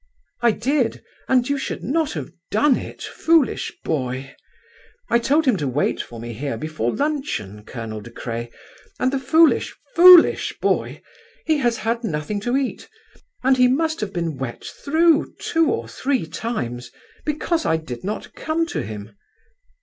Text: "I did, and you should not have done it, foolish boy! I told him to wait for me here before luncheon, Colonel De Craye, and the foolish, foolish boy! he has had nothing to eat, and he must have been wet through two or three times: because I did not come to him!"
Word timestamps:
"I 0.41 0.49
did, 0.49 1.03
and 1.27 1.47
you 1.47 1.59
should 1.59 1.83
not 1.83 2.13
have 2.13 2.31
done 2.49 2.75
it, 2.75 3.03
foolish 3.03 3.71
boy! 3.83 4.35
I 5.11 5.19
told 5.19 5.45
him 5.45 5.57
to 5.57 5.67
wait 5.67 6.01
for 6.01 6.19
me 6.19 6.33
here 6.33 6.57
before 6.57 6.91
luncheon, 6.91 7.63
Colonel 7.65 8.01
De 8.01 8.09
Craye, 8.09 8.49
and 8.99 9.13
the 9.13 9.19
foolish, 9.19 9.75
foolish 9.95 10.57
boy! 10.59 11.03
he 11.45 11.59
has 11.59 11.77
had 11.77 12.03
nothing 12.03 12.39
to 12.39 12.57
eat, 12.57 12.89
and 13.43 13.57
he 13.57 13.67
must 13.67 13.99
have 14.01 14.11
been 14.11 14.37
wet 14.39 14.63
through 14.63 15.35
two 15.39 15.69
or 15.69 15.87
three 15.87 16.25
times: 16.25 16.89
because 17.23 17.63
I 17.63 17.77
did 17.77 18.03
not 18.03 18.33
come 18.33 18.65
to 18.73 18.81
him!" 18.81 19.15